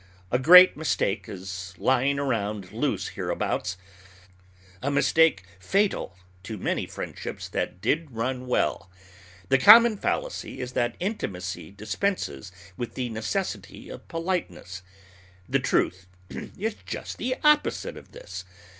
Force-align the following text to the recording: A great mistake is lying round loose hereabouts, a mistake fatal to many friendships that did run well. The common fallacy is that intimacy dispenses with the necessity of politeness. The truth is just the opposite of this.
A 0.31 0.39
great 0.39 0.75
mistake 0.75 1.29
is 1.29 1.75
lying 1.77 2.17
round 2.17 2.71
loose 2.71 3.09
hereabouts, 3.09 3.77
a 4.81 4.89
mistake 4.89 5.43
fatal 5.59 6.17
to 6.41 6.57
many 6.57 6.87
friendships 6.87 7.47
that 7.49 7.81
did 7.81 8.09
run 8.09 8.47
well. 8.47 8.89
The 9.49 9.59
common 9.59 9.97
fallacy 9.97 10.59
is 10.59 10.71
that 10.71 10.95
intimacy 10.99 11.69
dispenses 11.69 12.51
with 12.75 12.95
the 12.95 13.09
necessity 13.09 13.89
of 13.89 14.07
politeness. 14.07 14.81
The 15.47 15.59
truth 15.59 16.07
is 16.31 16.73
just 16.87 17.19
the 17.19 17.35
opposite 17.43 17.95
of 17.95 18.11
this. 18.11 18.43